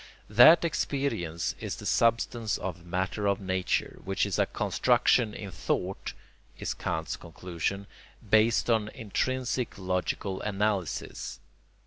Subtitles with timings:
[0.31, 6.13] That experience is the substance or matter of nature, which is a construction in thought,
[6.57, 7.85] is Kant's conclusion,
[8.27, 11.39] based on intrinsic logical analysis.